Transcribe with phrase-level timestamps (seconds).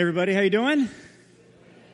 [0.00, 0.88] Everybody, how you doing?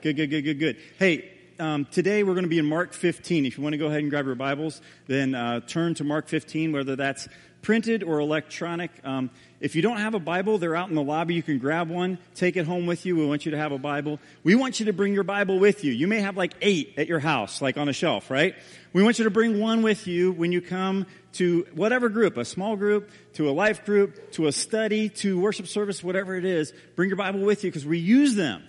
[0.00, 0.76] Good, good, good, good, good.
[0.96, 1.28] Hey,
[1.58, 3.44] um, today we're going to be in Mark 15.
[3.44, 6.28] If you want to go ahead and grab your Bibles, then uh, turn to Mark
[6.28, 7.26] 15, whether that's
[7.62, 8.92] printed or electronic.
[9.02, 9.28] Um,
[9.58, 11.34] if you don't have a Bible, they're out in the lobby.
[11.34, 13.16] You can grab one, take it home with you.
[13.16, 14.20] We want you to have a Bible.
[14.44, 15.92] We want you to bring your Bible with you.
[15.92, 18.54] You may have like eight at your house, like on a shelf, right?
[18.92, 22.44] We want you to bring one with you when you come to whatever group, a
[22.44, 26.72] small group, to a life group, to a study, to worship service, whatever it is.
[26.94, 28.62] Bring your Bible with you because we use them.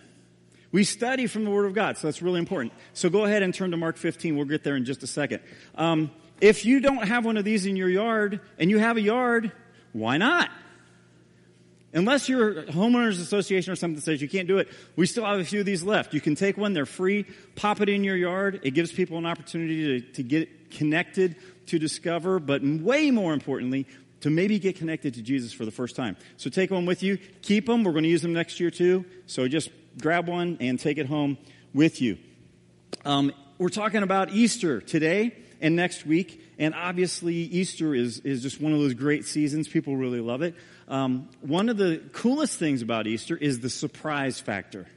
[0.72, 2.74] We study from the Word of God, so that's really important.
[2.94, 4.36] So go ahead and turn to Mark 15.
[4.36, 5.42] We'll get there in just a second.
[5.76, 9.02] Um, if you don't have one of these in your yard, and you have a
[9.02, 9.52] yard,
[9.94, 10.50] why not?
[11.98, 15.40] Unless you're a homeowners association or something says you can't do it, we still have
[15.40, 16.14] a few of these left.
[16.14, 18.60] You can take one, they're free, pop it in your yard.
[18.62, 23.88] It gives people an opportunity to, to get connected, to discover, but way more importantly,
[24.22, 26.18] to maybe get connected to Jesus for the first time.
[26.38, 27.84] So take one with you, keep them.
[27.84, 29.04] We're going to use them next year too.
[29.26, 31.40] So just grab one and take it home
[31.74, 32.20] with you.
[33.06, 36.44] Um, we're talking about Easter today and next week.
[36.60, 39.68] And obviously, Easter is, is just one of those great seasons.
[39.68, 40.56] People really love it.
[40.88, 44.88] Um, one of the coolest things about Easter is the surprise factor.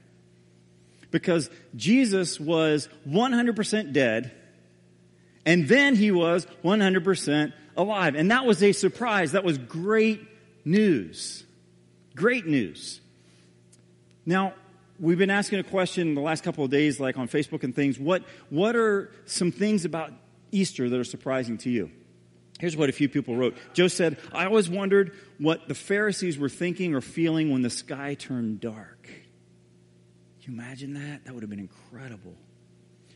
[1.10, 4.32] Because Jesus was 100% dead,
[5.44, 8.14] and then he was 100% alive.
[8.14, 9.32] And that was a surprise.
[9.32, 10.20] That was great
[10.64, 11.44] news.
[12.14, 13.00] Great news.
[14.24, 14.54] Now,
[14.98, 17.98] we've been asking a question the last couple of days, like on Facebook and things.
[17.98, 20.12] What, what are some things about
[20.52, 21.90] Easter that are surprising to you?
[22.58, 23.56] Here's what a few people wrote.
[23.72, 28.14] Joe said, I always wondered what the Pharisees were thinking or feeling when the sky
[28.14, 29.04] turned dark.
[30.42, 31.24] Can you imagine that?
[31.24, 32.36] That would have been incredible.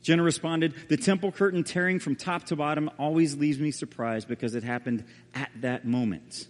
[0.02, 4.54] Jenna responded, The temple curtain tearing from top to bottom always leaves me surprised because
[4.54, 5.04] it happened
[5.34, 6.46] at that moment.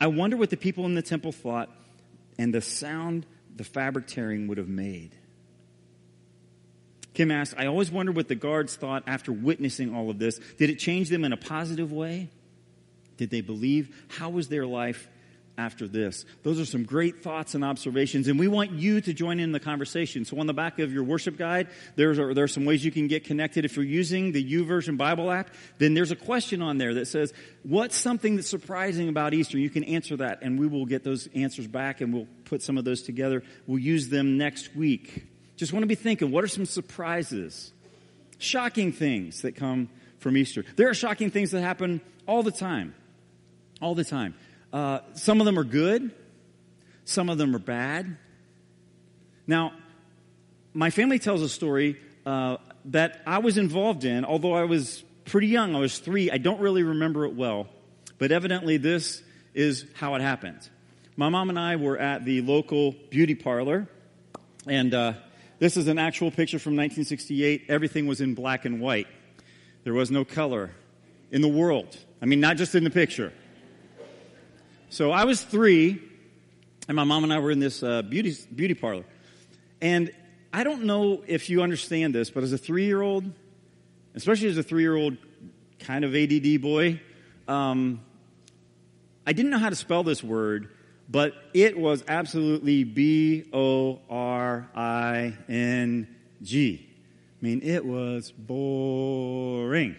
[0.00, 1.70] I wonder what the people in the temple thought
[2.38, 5.16] and the sound the fabric tearing would have made.
[7.18, 10.38] Kim asked, I always wonder what the guards thought after witnessing all of this.
[10.56, 12.30] Did it change them in a positive way?
[13.16, 14.06] Did they believe?
[14.06, 15.08] How was their life
[15.56, 16.24] after this?
[16.44, 19.58] Those are some great thoughts and observations, and we want you to join in the
[19.58, 20.24] conversation.
[20.24, 22.92] So, on the back of your worship guide, there's are, there are some ways you
[22.92, 23.64] can get connected.
[23.64, 27.32] If you're using the YouVersion Bible app, then there's a question on there that says,
[27.64, 29.58] What's something that's surprising about Easter?
[29.58, 32.78] You can answer that, and we will get those answers back, and we'll put some
[32.78, 33.42] of those together.
[33.66, 35.24] We'll use them next week.
[35.58, 37.72] Just want to be thinking, what are some surprises?
[38.38, 40.64] Shocking things that come from Easter.
[40.76, 42.94] There are shocking things that happen all the time.
[43.82, 44.34] All the time.
[44.72, 46.12] Uh, some of them are good,
[47.04, 48.16] some of them are bad.
[49.48, 49.72] Now,
[50.74, 55.48] my family tells a story uh, that I was involved in, although I was pretty
[55.48, 55.74] young.
[55.74, 56.30] I was three.
[56.30, 57.66] I don't really remember it well.
[58.18, 59.22] But evidently, this
[59.54, 60.68] is how it happened.
[61.16, 63.88] My mom and I were at the local beauty parlor,
[64.68, 65.14] and uh,
[65.58, 67.66] this is an actual picture from 1968.
[67.68, 69.08] Everything was in black and white.
[69.84, 70.70] There was no color
[71.30, 71.96] in the world.
[72.22, 73.32] I mean, not just in the picture.
[74.90, 76.00] So I was three,
[76.86, 79.04] and my mom and I were in this uh, beauty, beauty parlor.
[79.80, 80.10] And
[80.52, 83.30] I don't know if you understand this, but as a three year old,
[84.14, 85.16] especially as a three year old
[85.80, 87.00] kind of ADD boy,
[87.46, 88.00] um,
[89.26, 90.70] I didn't know how to spell this word,
[91.08, 96.86] but it was absolutely B O R I N G.
[97.40, 99.96] I mean, it was boring.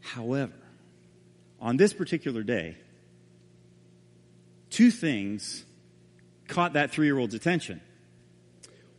[0.00, 0.52] However,
[1.60, 2.76] on this particular day,
[4.70, 5.64] two things
[6.48, 7.80] caught that three year old's attention.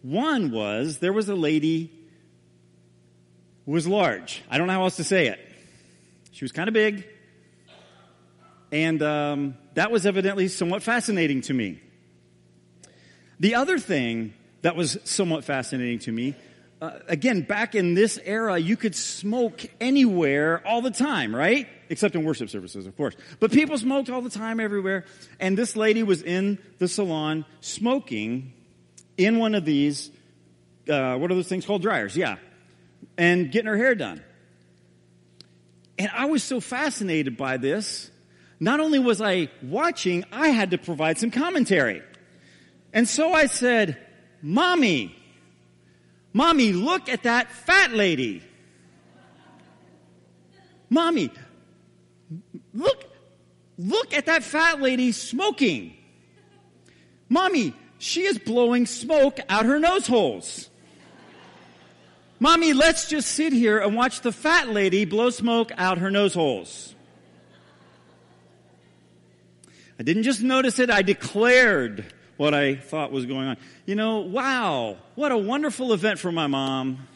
[0.02, 1.92] One was there was a lady
[3.66, 4.44] who was large.
[4.50, 5.40] I don't know how else to say it.
[6.32, 7.08] She was kind of big,
[8.72, 11.82] and um, that was evidently somewhat fascinating to me.
[13.40, 16.36] The other thing that was somewhat fascinating to me,
[16.82, 21.68] uh, again, back in this era, you could smoke anywhere all the time, right?
[21.90, 23.16] Except in worship services, of course.
[23.40, 25.06] But people smoked all the time everywhere.
[25.40, 28.54] And this lady was in the salon smoking
[29.18, 30.12] in one of these,
[30.90, 31.82] uh, what are those things called?
[31.82, 32.38] Dryers, yeah.
[33.18, 34.22] And getting her hair done.
[35.98, 38.12] And I was so fascinated by this
[38.60, 42.02] not only was I watching, I had to provide some commentary.
[42.94, 43.98] And so I said,
[44.42, 45.16] Mommy,
[46.34, 48.42] Mommy, look at that fat lady.
[50.90, 51.32] Mommy,
[52.74, 53.06] look,
[53.78, 55.96] look at that fat lady smoking.
[57.28, 60.70] Mommy, she is blowing smoke out her nose holes.
[62.40, 66.34] Mommy, let's just sit here and watch the fat lady blow smoke out her nose
[66.34, 66.95] holes.
[70.00, 72.06] I didn't just notice it, I declared
[72.38, 73.58] what I thought was going on.
[73.86, 77.08] You know, wow, what a wonderful event for my mom.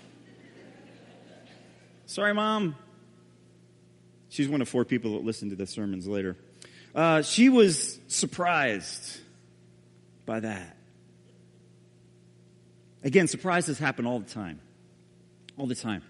[2.06, 2.76] Sorry, mom.
[4.30, 6.38] She's one of four people that listen to the sermons later.
[6.96, 9.20] Uh, she was surprised
[10.26, 10.78] by that.
[13.04, 14.60] Again, surprises happen all the time.
[15.58, 16.04] All the time.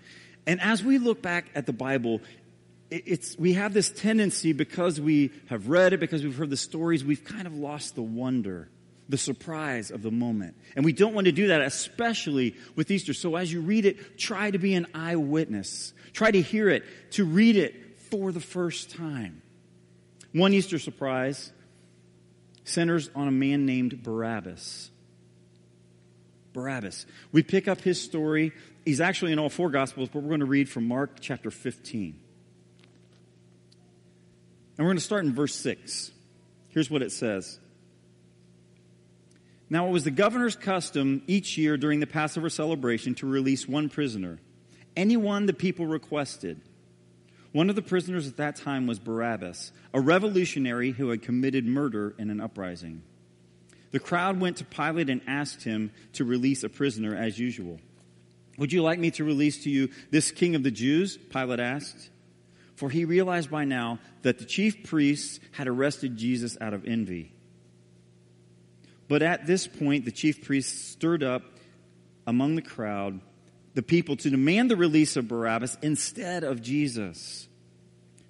[0.45, 2.21] And as we look back at the Bible,
[2.91, 7.03] it's, we have this tendency because we have read it, because we've heard the stories,
[7.05, 8.69] we've kind of lost the wonder,
[9.07, 10.55] the surprise of the moment.
[10.75, 13.13] And we don't want to do that, especially with Easter.
[13.13, 15.93] So as you read it, try to be an eyewitness.
[16.13, 19.41] Try to hear it, to read it for the first time.
[20.33, 21.51] One Easter surprise
[22.63, 24.89] centers on a man named Barabbas.
[26.53, 27.05] Barabbas.
[27.31, 28.51] We pick up his story.
[28.85, 32.19] He's actually in all four Gospels, but we're going to read from Mark chapter 15.
[34.79, 36.09] And we're going to start in verse 6.
[36.69, 37.59] Here's what it says.
[39.69, 43.89] Now, it was the governor's custom each year during the Passover celebration to release one
[43.89, 44.39] prisoner,
[44.95, 46.61] anyone the people requested.
[47.51, 52.15] One of the prisoners at that time was Barabbas, a revolutionary who had committed murder
[52.17, 53.01] in an uprising.
[53.91, 57.81] The crowd went to Pilate and asked him to release a prisoner as usual.
[58.57, 61.17] Would you like me to release to you this king of the Jews?
[61.17, 62.09] Pilate asked
[62.79, 67.33] for he realized by now that the chief priests had arrested Jesus out of envy.
[69.09, 71.41] But at this point, the chief priests stirred up
[72.25, 73.19] among the crowd
[73.73, 77.49] the people to demand the release of Barabbas instead of Jesus.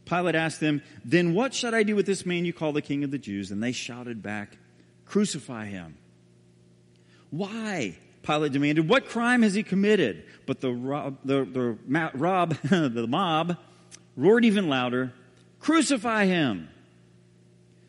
[0.06, 3.04] Pilate asked them, Then what should I do with this man you call the king
[3.04, 3.52] of the Jews?
[3.52, 4.58] And they shouted back,
[5.06, 5.96] Crucify him.
[7.30, 7.98] Why?
[8.24, 8.90] Pilate demanded.
[8.90, 10.24] What crime has he committed?
[10.48, 10.72] But the,
[11.24, 11.78] the, the,
[12.16, 13.58] rob, the mob
[14.20, 15.14] roared even louder,
[15.60, 16.70] Crucify him!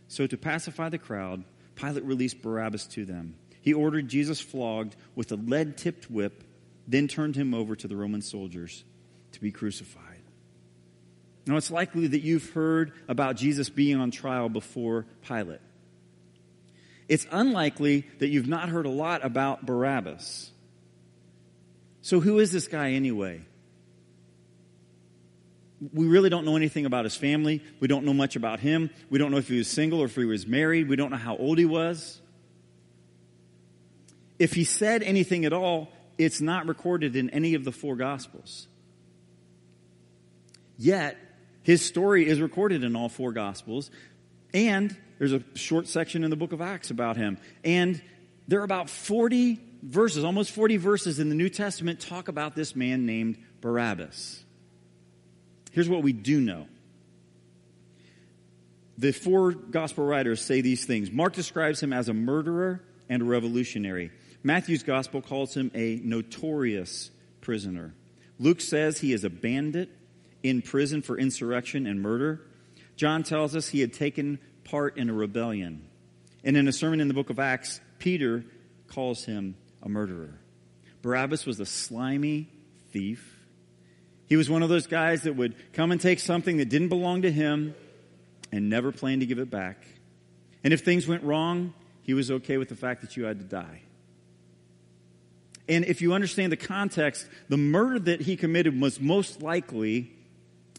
[0.09, 1.45] So, to pacify the crowd,
[1.77, 3.37] Pilate released Barabbas to them.
[3.63, 6.43] He ordered Jesus flogged with a lead tipped whip,
[6.89, 8.85] then turned him over to the Roman soldiers
[9.33, 10.05] to be crucified.
[11.47, 15.61] Now, it's likely that you've heard about Jesus being on trial before Pilate.
[17.09, 20.51] It's unlikely that you've not heard a lot about Barabbas.
[22.03, 23.43] So, who is this guy anyway?
[25.93, 27.63] We really don't know anything about his family.
[27.81, 28.91] We don't know much about him.
[29.09, 30.89] We don't know if he was single or if he was married.
[30.89, 32.21] We don't know how old he was.
[34.39, 38.69] If he said anything at all, it's not recorded in any of the four Gospels.
[40.77, 41.17] Yet,
[41.63, 43.91] his story is recorded in all four Gospels,
[44.53, 47.39] and there's a short section in the book of Acts about him.
[47.65, 48.03] And
[48.49, 52.75] there are about 40 verses, almost 40 verses in the New Testament talk about this
[52.75, 54.45] man named Barabbas.
[55.71, 56.67] Here's what we do know.
[58.99, 61.11] The four gospel writers say these things.
[61.11, 64.11] Mark describes him as a murderer and a revolutionary.
[64.43, 67.95] Matthew's gospel calls him a notorious prisoner.
[68.39, 69.91] Luke says he is a bandit
[70.43, 72.43] in prison for insurrection and murder.
[72.97, 75.87] John tells us he had taken part in a rebellion.
[76.45, 78.45] And in a sermon in the book of Acts, Peter
[78.89, 80.39] calls him a murderer.
[81.03, 82.49] Barabbas was a slimy
[82.93, 83.30] thief
[84.31, 87.23] he was one of those guys that would come and take something that didn't belong
[87.23, 87.75] to him
[88.53, 89.85] and never plan to give it back.
[90.63, 93.45] And if things went wrong, he was okay with the fact that you had to
[93.45, 93.83] die.
[95.69, 100.13] And if you understand the context, the murder that he committed was most likely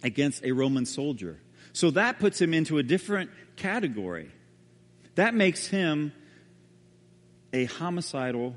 [0.01, 1.37] against a Roman soldier.
[1.73, 4.31] So that puts him into a different category.
[5.15, 6.13] That makes him
[7.51, 8.55] a homicidal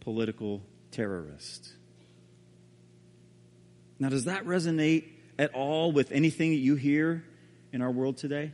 [0.00, 1.72] political terrorist.
[3.98, 5.04] Now, does that resonate
[5.38, 7.24] at all with anything that you hear
[7.72, 8.52] in our world today?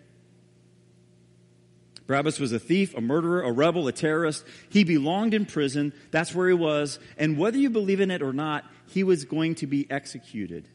[2.07, 4.45] Barabbas was a thief, a murderer, a rebel, a terrorist.
[4.69, 5.93] He belonged in prison.
[6.11, 6.99] That's where he was.
[7.17, 10.69] And whether you believe in it or not, he was going to be executed.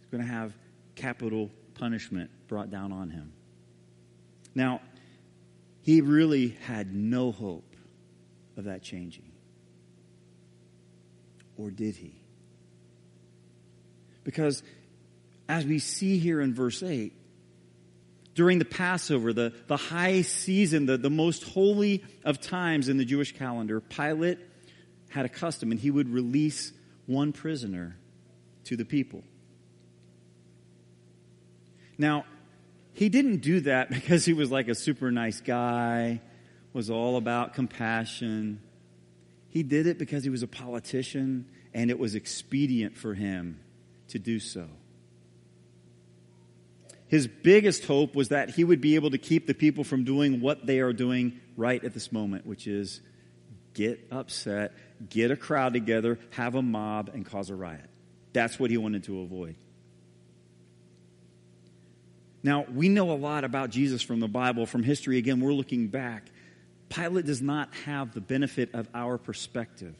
[0.00, 0.54] He's going to have
[0.94, 3.32] capital punishment brought down on him.
[4.54, 4.80] Now,
[5.82, 7.76] he really had no hope
[8.56, 9.30] of that changing.
[11.56, 12.18] Or did he?
[14.26, 14.64] Because
[15.48, 17.12] as we see here in verse 8,
[18.34, 23.04] during the Passover, the, the high season, the, the most holy of times in the
[23.04, 24.38] Jewish calendar, Pilate
[25.10, 26.72] had a custom and he would release
[27.06, 27.96] one prisoner
[28.64, 29.22] to the people.
[31.96, 32.26] Now,
[32.94, 36.20] he didn't do that because he was like a super nice guy,
[36.72, 38.60] was all about compassion.
[39.50, 43.60] He did it because he was a politician and it was expedient for him
[44.08, 44.68] to do so.
[47.08, 50.40] his biggest hope was that he would be able to keep the people from doing
[50.40, 53.00] what they are doing right at this moment, which is
[53.74, 54.72] get upset,
[55.08, 57.88] get a crowd together, have a mob, and cause a riot.
[58.32, 59.54] That's what he wanted to avoid.
[62.42, 65.18] Now, we know a lot about Jesus from the Bible, from history.
[65.18, 66.30] Again, we're looking back.
[66.88, 69.94] Pilate does not have the benefit of our perspective.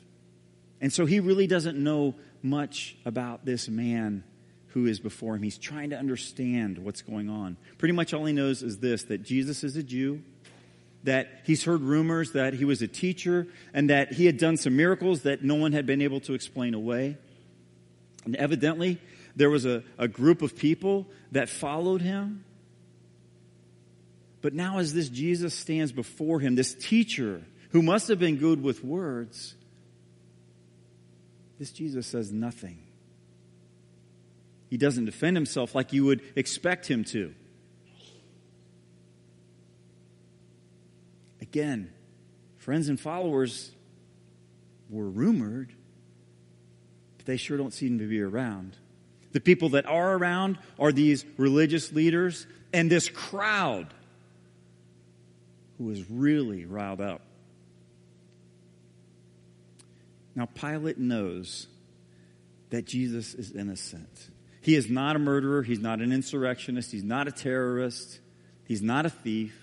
[0.80, 4.24] And so he really doesn't know much about this man
[4.68, 5.42] who is before him.
[5.42, 7.56] He's trying to understand what's going on.
[7.78, 10.22] Pretty much all he knows is this that Jesus is a Jew,
[11.04, 14.76] that he's heard rumors that he was a teacher, and that he had done some
[14.76, 17.16] miracles that no one had been able to explain away.
[18.26, 19.00] And evidently,
[19.34, 22.44] there was a, a group of people that followed him.
[24.42, 28.62] But now, as this Jesus stands before him, this teacher who must have been good
[28.62, 29.55] with words,
[31.58, 32.78] this Jesus says nothing.
[34.68, 37.34] He doesn't defend himself like you would expect him to.
[41.40, 41.92] Again,
[42.56, 43.70] friends and followers
[44.90, 45.72] were rumored,
[47.16, 48.76] but they sure don't seem to be around.
[49.32, 53.94] The people that are around are these religious leaders and this crowd
[55.78, 57.20] who is really riled up.
[60.36, 61.66] Now, Pilate knows
[62.70, 64.30] that Jesus is innocent.
[64.60, 65.62] He is not a murderer.
[65.62, 66.92] He's not an insurrectionist.
[66.92, 68.20] He's not a terrorist.
[68.64, 69.56] He's not a thief.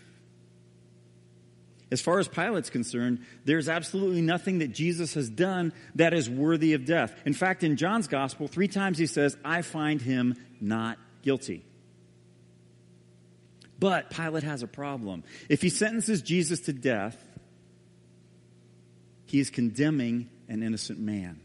[1.91, 6.73] As far as Pilate's concerned, there's absolutely nothing that Jesus has done that is worthy
[6.73, 7.13] of death.
[7.23, 11.63] In fact, in John's gospel, three times he says, I find him not guilty.
[13.77, 15.23] But Pilate has a problem.
[15.49, 17.21] If he sentences Jesus to death,
[19.27, 21.39] he is condemning an innocent man.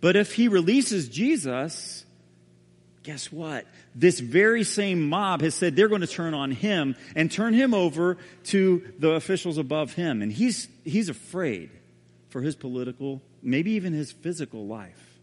[0.00, 2.04] But if he releases Jesus,
[3.02, 3.66] guess what?
[3.94, 7.74] This very same mob has said they're going to turn on him and turn him
[7.74, 10.22] over to the officials above him.
[10.22, 11.70] And he's, he's afraid
[12.28, 15.18] for his political, maybe even his physical life.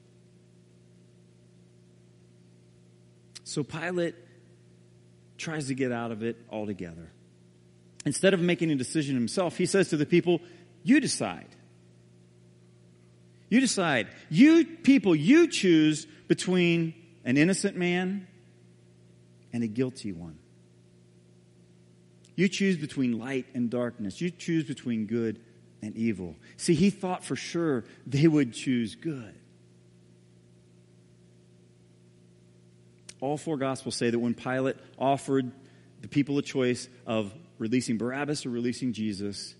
[3.43, 4.15] So Pilate
[5.37, 7.09] tries to get out of it altogether.
[8.05, 10.41] Instead of making a decision himself, he says to the people,
[10.83, 11.47] You decide.
[13.49, 14.07] You decide.
[14.29, 18.27] You people, you choose between an innocent man
[19.53, 20.37] and a guilty one.
[22.35, 24.21] You choose between light and darkness.
[24.21, 25.39] You choose between good
[25.81, 26.35] and evil.
[26.57, 29.33] See, he thought for sure they would choose good.
[33.19, 35.51] All four Gospels say that when Pilate offered
[36.01, 39.55] the people a choice of releasing Barabbas or releasing Jesus,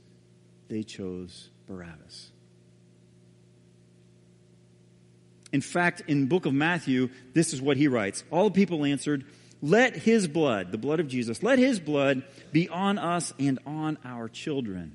[0.67, 2.29] they chose Barabbas.
[5.57, 8.23] In fact, in book of Matthew, this is what he writes.
[8.29, 9.25] All the people answered,
[9.59, 12.21] let his blood, the blood of Jesus, let his blood
[12.51, 14.93] be on us and on our children.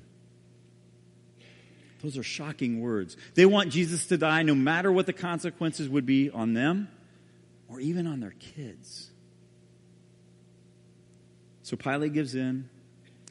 [2.01, 3.17] Those are shocking words.
[3.35, 6.87] They want Jesus to die no matter what the consequences would be on them
[7.67, 9.09] or even on their kids.
[11.63, 12.69] So Pilate gives in.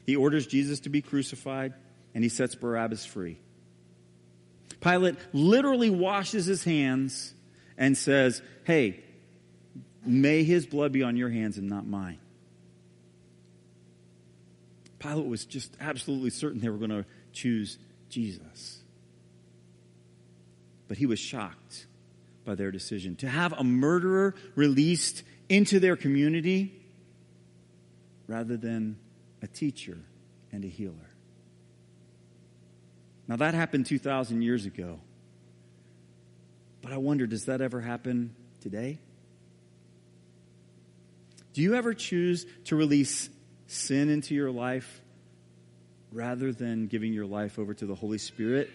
[0.05, 1.73] He orders Jesus to be crucified
[2.13, 3.39] and he sets Barabbas free.
[4.81, 7.33] Pilate literally washes his hands
[7.77, 9.03] and says, Hey,
[10.05, 12.19] may his blood be on your hands and not mine.
[14.99, 17.77] Pilate was just absolutely certain they were going to choose
[18.09, 18.79] Jesus.
[20.87, 21.87] But he was shocked
[22.45, 23.15] by their decision.
[23.17, 26.73] To have a murderer released into their community
[28.27, 28.97] rather than
[29.41, 29.97] a teacher
[30.51, 31.12] and a healer.
[33.33, 34.99] Now, that happened 2,000 years ago.
[36.83, 38.99] But I wonder, does that ever happen today?
[41.53, 43.31] Do you ever choose to release
[43.65, 45.01] sin into your life
[46.11, 48.69] rather than giving your life over to the Holy Spirit?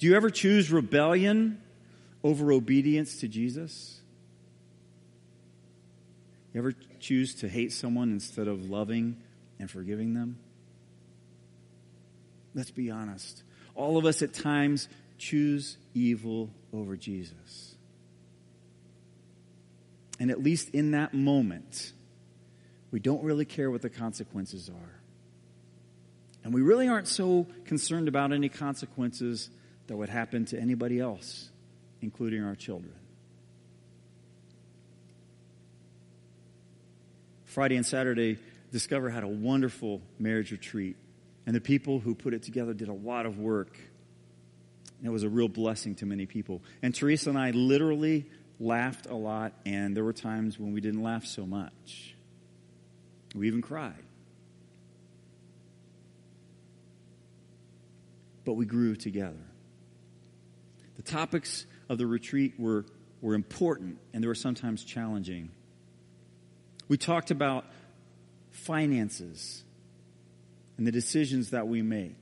[0.00, 1.62] Do you ever choose rebellion
[2.24, 4.00] over obedience to Jesus?
[6.52, 9.22] You ever choose to hate someone instead of loving
[9.60, 10.36] and forgiving them?
[12.54, 13.42] Let's be honest.
[13.74, 14.88] All of us at times
[15.18, 17.74] choose evil over Jesus.
[20.18, 21.92] And at least in that moment,
[22.90, 25.00] we don't really care what the consequences are.
[26.42, 29.50] And we really aren't so concerned about any consequences
[29.86, 31.50] that would happen to anybody else,
[32.00, 32.94] including our children.
[37.44, 38.38] Friday and Saturday,
[38.72, 40.96] Discover had a wonderful marriage retreat
[41.46, 43.78] and the people who put it together did a lot of work.
[44.98, 46.62] And it was a real blessing to many people.
[46.82, 48.26] And Teresa and I literally
[48.58, 52.14] laughed a lot, and there were times when we didn't laugh so much.
[53.34, 54.04] We even cried.
[58.44, 59.46] But we grew together.
[60.96, 62.84] The topics of the retreat were,
[63.22, 65.50] were important, and they were sometimes challenging.
[66.88, 67.64] We talked about
[68.50, 69.62] finances
[70.80, 72.16] and the decisions that we make,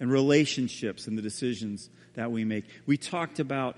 [0.00, 2.64] and relationships and the decisions that we make.
[2.86, 3.76] We talked about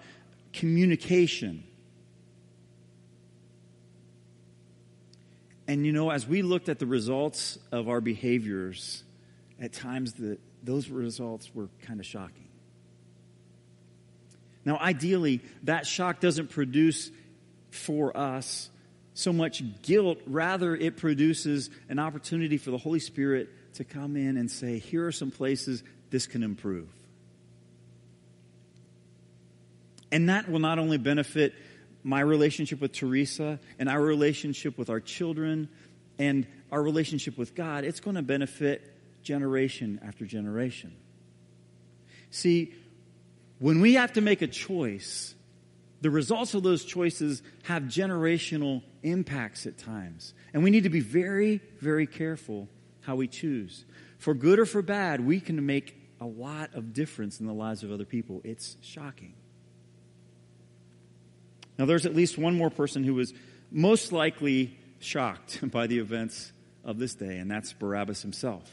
[0.53, 1.65] communication.
[5.67, 9.03] And you know, as we looked at the results of our behaviors,
[9.61, 12.47] at times the, those results were kind of shocking.
[14.65, 17.11] Now, ideally, that shock doesn't produce
[17.73, 18.71] for us
[19.15, 20.19] so much guilt.
[20.29, 25.07] Rather, it produces an opportunity for the Holy Spirit to come in and say, here
[25.07, 26.89] are some places this can improve.
[30.13, 31.55] And that will not only benefit
[32.03, 35.69] my relationship with Teresa and our relationship with our children
[36.19, 38.83] and our relationship with God, it's going to benefit
[39.23, 40.95] generation after generation.
[42.31, 42.75] See,
[43.59, 45.35] when we have to make a choice,
[46.01, 50.35] the results of those choices have generational impacts at times.
[50.55, 52.69] And we need to be very, very careful
[53.11, 53.85] how we choose.
[54.19, 57.83] For good or for bad, we can make a lot of difference in the lives
[57.83, 58.41] of other people.
[58.45, 59.35] It's shocking.
[61.77, 63.35] Now, there's at least one more person who was
[63.69, 66.53] most likely shocked by the events
[66.85, 68.71] of this day, and that's Barabbas himself.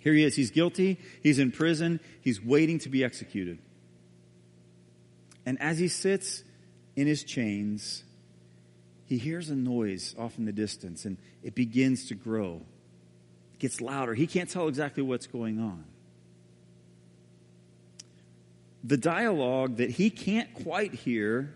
[0.00, 0.36] Here he is.
[0.36, 1.00] He's guilty.
[1.22, 2.00] He's in prison.
[2.20, 3.58] He's waiting to be executed.
[5.46, 6.44] And as he sits
[6.94, 8.04] in his chains,
[9.06, 12.60] he hears a noise off in the distance, and it begins to grow.
[13.64, 14.12] Gets louder.
[14.12, 15.84] He can't tell exactly what's going on.
[18.84, 21.54] The dialogue that he can't quite hear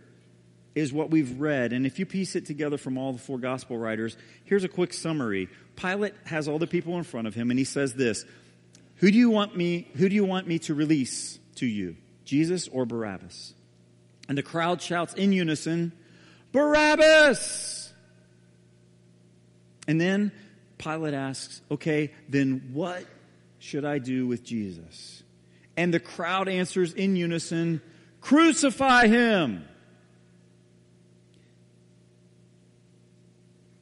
[0.74, 1.74] is what we've read.
[1.74, 4.94] And if you piece it together from all the four gospel writers, here's a quick
[4.94, 5.50] summary.
[5.76, 8.24] Pilate has all the people in front of him and he says this,
[8.96, 11.94] who do you want me, who do you want me to release to you?
[12.24, 13.52] Jesus or Barabbas?
[14.30, 15.92] And the crowd shouts in unison,
[16.52, 17.92] Barabbas!
[19.86, 20.32] And then
[20.78, 23.04] Pilate asks, okay, then what
[23.58, 25.22] should I do with Jesus?
[25.76, 27.80] And the crowd answers in unison,
[28.20, 29.64] crucify him!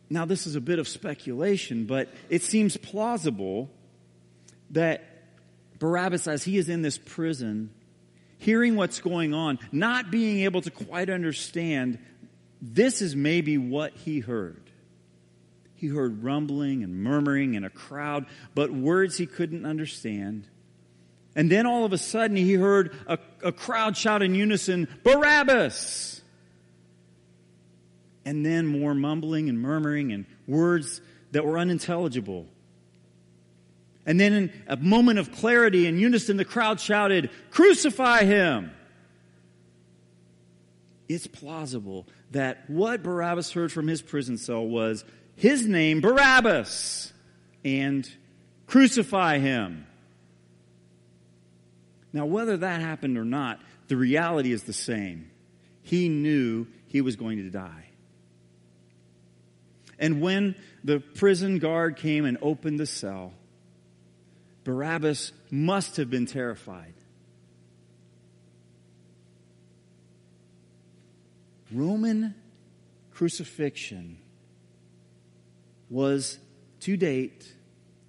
[0.08, 3.68] Now, this is a bit of speculation, but it seems plausible
[4.70, 5.04] that
[5.78, 7.70] Barabbas, as he is in this prison,
[8.38, 11.98] hearing what's going on, not being able to quite understand,
[12.62, 14.65] this is maybe what he heard.
[15.86, 20.48] He heard rumbling and murmuring in a crowd, but words he couldn't understand.
[21.36, 26.22] And then all of a sudden he heard a, a crowd shout in unison, Barabbas!
[28.24, 32.46] and then more mumbling and murmuring and words that were unintelligible.
[34.06, 38.72] And then in a moment of clarity and unison, the crowd shouted, Crucify him!
[41.08, 45.04] It's plausible that what Barabbas heard from his prison cell was
[45.36, 47.12] his name, Barabbas,
[47.64, 48.08] and
[48.66, 49.86] crucify him.
[52.12, 55.30] Now, whether that happened or not, the reality is the same.
[55.82, 57.84] He knew he was going to die.
[59.98, 63.32] And when the prison guard came and opened the cell,
[64.64, 66.94] Barabbas must have been terrified.
[71.72, 72.34] Roman
[73.12, 74.18] crucifixion
[75.88, 76.38] was,
[76.80, 77.52] to date,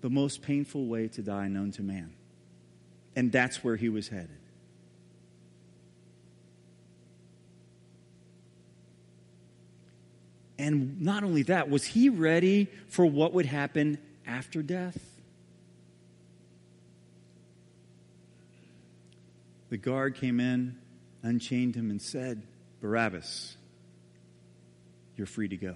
[0.01, 2.13] the most painful way to die known to man.
[3.15, 4.37] And that's where he was headed.
[10.59, 14.97] And not only that, was he ready for what would happen after death?
[19.69, 20.77] The guard came in,
[21.23, 22.41] unchained him, and said,
[22.81, 23.57] Barabbas,
[25.15, 25.75] you're free to go.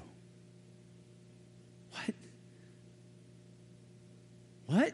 [1.91, 2.15] What?
[4.71, 4.93] What?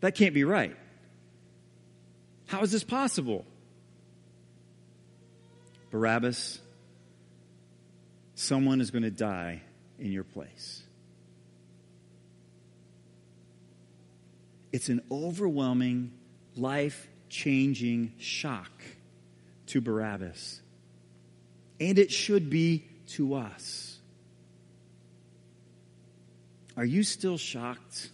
[0.00, 0.74] That can't be right.
[2.46, 3.44] How is this possible?
[5.90, 6.60] Barabbas
[8.34, 9.60] someone is going to die
[9.98, 10.82] in your place.
[14.72, 16.12] It's an overwhelming,
[16.56, 18.70] life changing shock
[19.66, 20.62] to Barabbas.
[21.78, 23.98] And it should be to us.
[26.76, 28.10] Are you still shocked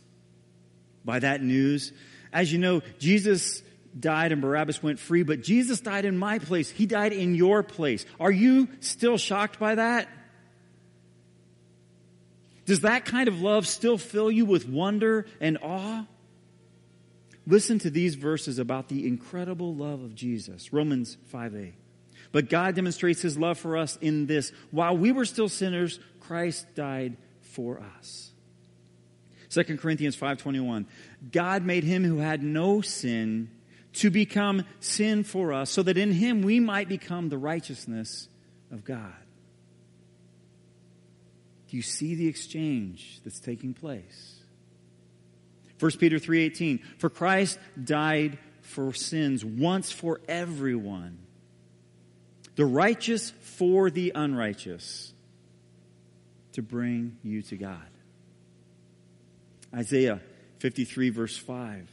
[1.05, 1.93] by that news?
[2.33, 3.63] As you know, Jesus
[3.99, 6.71] died and Barabbas went free, but Jesus died in my place.
[6.71, 8.05] He died in your place.
[8.19, 10.09] Are you still shocked by that?
[12.67, 16.07] Does that kind of love still fill you with wonder and awe?
[17.47, 20.73] Listen to these verses about the incredible love of Jesus.
[20.73, 21.75] Romans 5a.
[22.33, 24.51] But God demonstrates his love for us in this.
[24.71, 28.33] While we were still sinners, Christ died for us.
[29.55, 30.87] 2 Corinthians 5:21
[31.31, 33.51] God made him who had no sin
[33.95, 38.29] to become sin for us so that in him we might become the righteousness
[38.73, 39.15] of God.
[41.69, 44.43] Do you see the exchange that's taking place?
[45.79, 51.19] 1 Peter 3:18 For Christ died for sins once for everyone.
[52.57, 55.13] The righteous for the unrighteous
[56.53, 57.94] to bring you to God.
[59.75, 60.21] Isaiah
[60.59, 61.91] 53 verse 5.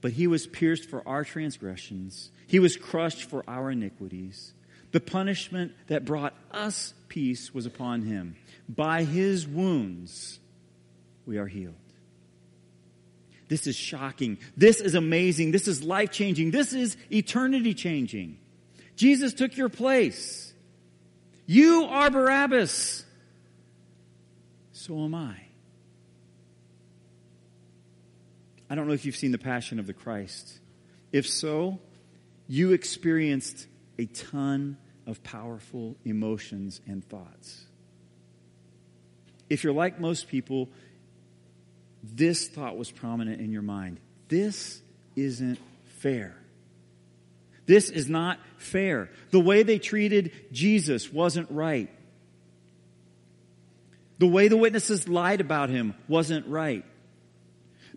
[0.00, 2.30] But he was pierced for our transgressions.
[2.46, 4.52] He was crushed for our iniquities.
[4.92, 8.36] The punishment that brought us peace was upon him.
[8.68, 10.38] By his wounds
[11.24, 11.74] we are healed.
[13.48, 14.38] This is shocking.
[14.56, 15.52] This is amazing.
[15.52, 16.50] This is life changing.
[16.50, 18.38] This is eternity changing.
[18.96, 20.52] Jesus took your place.
[21.46, 23.04] You are Barabbas.
[24.72, 25.45] So am I.
[28.68, 30.58] I don't know if you've seen The Passion of the Christ.
[31.12, 31.78] If so,
[32.48, 33.66] you experienced
[33.98, 34.76] a ton
[35.06, 37.64] of powerful emotions and thoughts.
[39.48, 40.68] If you're like most people,
[42.02, 44.00] this thought was prominent in your mind.
[44.28, 44.80] This
[45.14, 46.36] isn't fair.
[47.66, 49.10] This is not fair.
[49.30, 51.90] The way they treated Jesus wasn't right.
[54.18, 56.84] The way the witnesses lied about him wasn't right.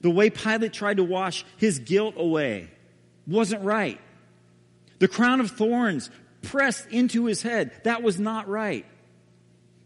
[0.01, 2.69] The way Pilate tried to wash his guilt away
[3.27, 3.99] wasn't right.
[4.99, 6.09] The crown of thorns
[6.41, 8.85] pressed into his head, that was not right.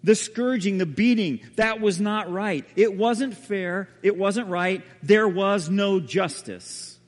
[0.03, 2.65] The scourging, the beating, that was not right.
[2.75, 3.87] It wasn't fair.
[4.01, 4.83] It wasn't right.
[5.01, 6.99] There was no justice.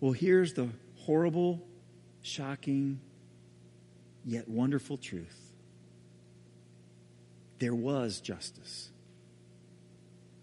[0.00, 0.68] Well, here's the
[1.00, 1.60] horrible,
[2.22, 3.00] shocking,
[4.24, 5.46] yet wonderful truth
[7.58, 8.90] there was justice.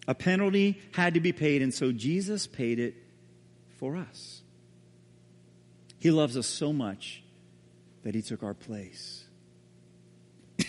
[0.07, 2.95] A penalty had to be paid, and so Jesus paid it
[3.77, 4.41] for us.
[5.99, 7.23] He loves us so much
[8.03, 9.23] that he took our place.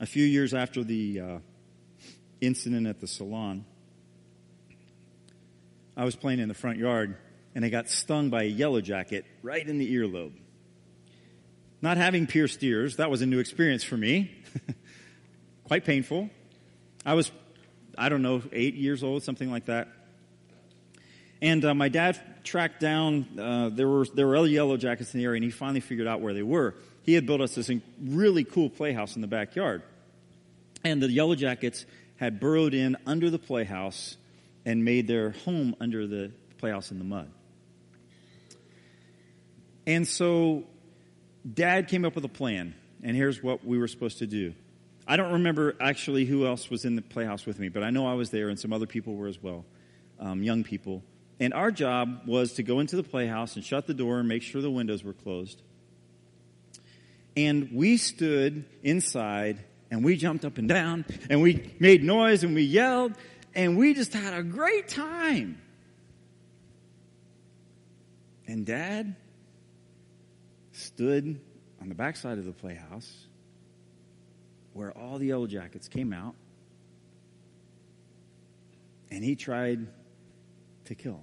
[0.00, 1.38] a few years after the uh,
[2.40, 3.64] incident at the salon,
[5.96, 7.16] I was playing in the front yard
[7.54, 10.34] and I got stung by a yellow jacket right in the earlobe.
[11.80, 14.30] Not having pierced ears, that was a new experience for me.
[15.64, 16.28] Quite painful.
[17.06, 17.30] I was,
[17.96, 19.86] I don't know, eight years old, something like that.
[21.40, 25.18] And uh, my dad tracked down, uh, there, were, there were other yellow jackets in
[25.18, 26.74] the area, and he finally figured out where they were.
[27.04, 27.70] He had built us this
[28.02, 29.82] really cool playhouse in the backyard.
[30.82, 34.16] And the yellow jackets had burrowed in under the playhouse
[34.64, 37.30] and made their home under the playhouse in the mud.
[39.86, 40.64] And so
[41.54, 44.54] dad came up with a plan, and here's what we were supposed to do.
[45.06, 48.06] I don't remember actually who else was in the playhouse with me, but I know
[48.06, 49.64] I was there and some other people were as well,
[50.18, 51.02] um, young people.
[51.38, 54.42] And our job was to go into the playhouse and shut the door and make
[54.42, 55.62] sure the windows were closed.
[57.36, 59.58] And we stood inside
[59.90, 63.12] and we jumped up and down and we made noise and we yelled
[63.54, 65.60] and we just had a great time.
[68.48, 69.14] And dad
[70.72, 71.40] stood
[71.80, 73.25] on the backside of the playhouse
[74.76, 76.34] where all the yellow jackets came out
[79.10, 79.86] and he tried
[80.84, 81.22] to kill.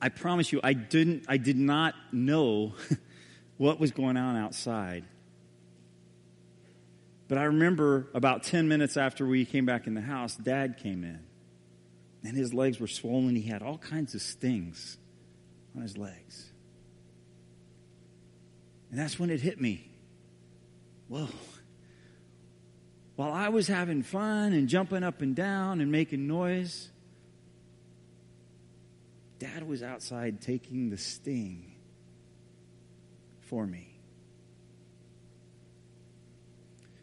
[0.00, 2.74] I promise you, I didn't, I did not know
[3.56, 5.04] what was going on outside.
[7.26, 11.02] But I remember about 10 minutes after we came back in the house, dad came
[11.02, 11.20] in.
[12.22, 13.34] And his legs were swollen.
[13.34, 14.96] He had all kinds of stings
[15.74, 16.50] on his legs.
[18.90, 19.89] And that's when it hit me
[21.10, 21.28] whoa.
[23.16, 26.88] While I was having fun and jumping up and down and making noise,
[29.38, 31.72] Dad was outside taking the sting
[33.42, 33.88] for me.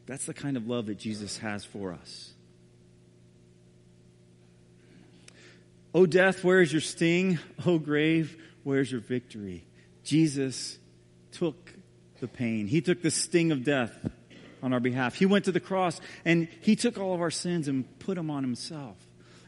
[0.08, 2.32] That's the kind of love that Jesus has for us.
[5.94, 7.40] O death, where is your sting?
[7.66, 9.66] O grave, where's your victory?
[10.04, 10.78] Jesus
[11.32, 11.74] took
[12.20, 12.68] the pain.
[12.68, 13.92] He took the sting of death
[14.62, 15.16] on our behalf.
[15.16, 18.30] He went to the cross and he took all of our sins and put them
[18.30, 18.98] on himself.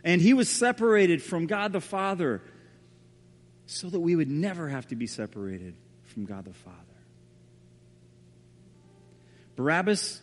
[0.03, 2.41] And he was separated from God the Father
[3.65, 6.75] so that we would never have to be separated from God the Father.
[9.55, 10.21] Barabbas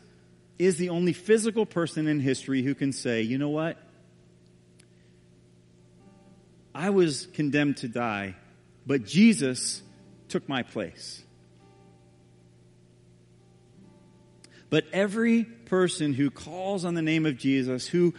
[0.59, 3.76] is the only physical person in history who can say, you know what?
[6.74, 8.37] I was condemned to die,
[8.87, 9.82] but Jesus
[10.28, 11.22] took my place.
[14.70, 18.14] But every person who calls on the name of Jesus, who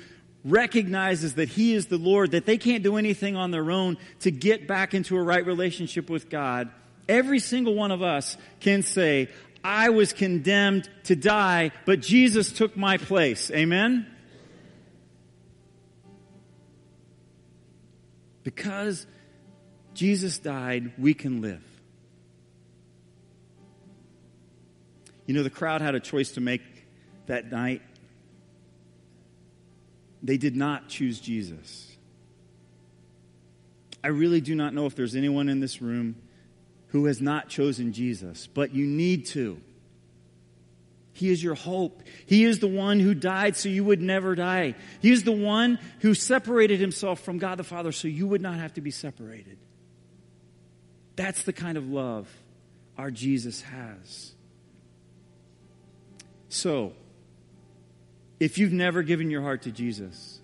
[0.45, 4.31] recognizes that He is the Lord, that they can't do anything on their own to
[4.31, 6.69] get back into a right relationship with God,
[7.09, 9.29] every single one of us can say,
[9.63, 13.51] I was condemned to die, but Jesus took my place.
[13.51, 14.07] Amen?
[18.43, 19.05] Because
[19.93, 21.61] Jesus died, we can live.
[25.27, 26.61] You know, the crowd had a choice to make
[27.27, 27.83] that night.
[30.23, 31.95] They did not choose Jesus.
[34.03, 36.15] I really do not know if there's anyone in this room
[36.87, 39.61] who has not chosen Jesus, but you need to.
[41.11, 42.03] He is your hope.
[42.25, 44.75] He is the one who died so you would never die.
[45.01, 48.55] He is the one who separated himself from God the Father so you would not
[48.55, 49.57] have to be separated.
[51.15, 52.29] That's the kind of love
[52.97, 54.33] our Jesus has.
[56.49, 56.93] So,
[58.39, 60.39] if you've never given your heart to Jesus,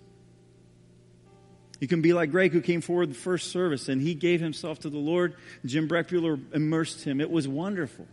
[1.80, 4.80] you can be like Greg, who came forward the first service and he gave himself
[4.80, 5.34] to the Lord.
[5.64, 7.20] Jim Breckbuehler immersed him.
[7.20, 8.06] It was wonderful.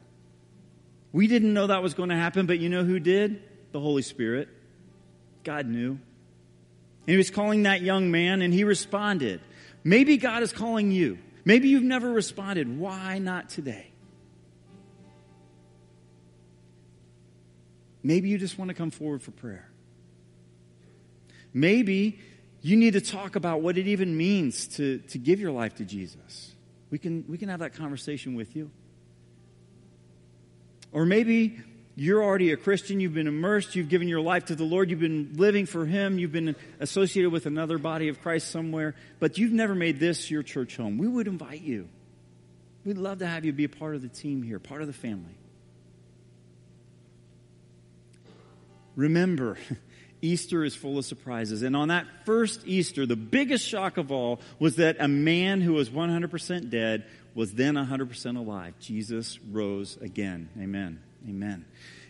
[1.13, 3.41] We didn't know that was going to happen, but you know who did?
[3.71, 4.49] The Holy Spirit.
[5.43, 5.91] God knew.
[5.91, 5.99] And
[7.07, 9.41] he was calling that young man, and he responded.
[9.83, 11.17] Maybe God is calling you.
[11.43, 12.77] Maybe you've never responded.
[12.77, 13.90] Why not today?
[18.03, 19.69] Maybe you just want to come forward for prayer.
[21.53, 22.19] Maybe
[22.61, 25.85] you need to talk about what it even means to, to give your life to
[25.85, 26.53] Jesus.
[26.89, 28.69] We can, we can have that conversation with you.
[30.91, 31.59] Or maybe
[31.95, 34.99] you're already a Christian, you've been immersed, you've given your life to the Lord, you've
[34.99, 39.53] been living for Him, you've been associated with another body of Christ somewhere, but you've
[39.53, 40.97] never made this your church home.
[40.97, 41.87] We would invite you.
[42.85, 44.93] We'd love to have you be a part of the team here, part of the
[44.93, 45.35] family.
[48.95, 49.57] Remember,
[50.21, 51.63] Easter is full of surprises.
[51.63, 55.73] And on that first Easter, the biggest shock of all was that a man who
[55.73, 58.73] was 100% dead was then 100% alive.
[58.79, 60.49] Jesus rose again.
[60.59, 60.99] Amen.
[61.27, 61.65] Amen.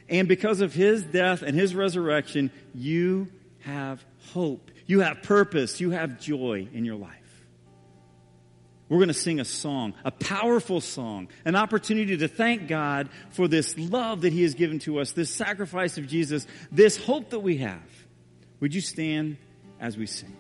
[0.10, 4.72] And because of his death and his resurrection, you have hope.
[4.88, 5.80] You have purpose.
[5.80, 7.21] You have joy in your life.
[8.92, 13.48] We're going to sing a song, a powerful song, an opportunity to thank God for
[13.48, 17.40] this love that He has given to us, this sacrifice of Jesus, this hope that
[17.40, 17.80] we have.
[18.60, 19.38] Would you stand
[19.80, 20.36] as we sing?